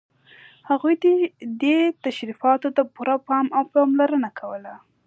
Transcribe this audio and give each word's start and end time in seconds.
هغوی 0.69 0.93
دې 1.61 1.77
تشریفاتو 2.05 2.69
ته 2.75 2.81
پوره 2.95 3.15
پام 3.27 3.45
او 3.57 3.63
پاملرنه 3.73 4.29
کوله. 4.39 4.73